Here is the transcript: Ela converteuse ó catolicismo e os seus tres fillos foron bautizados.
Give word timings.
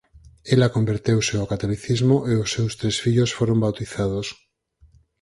Ela 0.53 0.73
converteuse 0.75 1.33
ó 1.43 1.45
catolicismo 1.53 2.17
e 2.31 2.33
os 2.43 2.49
seus 2.55 2.73
tres 2.79 2.95
fillos 3.03 3.35
foron 3.37 3.57
bautizados. 3.65 4.27